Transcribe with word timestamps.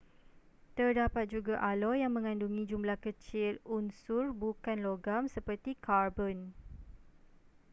terdapat 0.79 1.25
juga 1.35 1.55
aloi 1.71 1.97
yang 2.03 2.13
mengandungi 2.17 2.63
jumlah 2.71 2.97
kecil 3.05 3.53
unsur 3.77 4.25
bukan 4.43 4.77
logam 4.87 5.23
seperti 5.35 5.71
karbon 5.85 6.37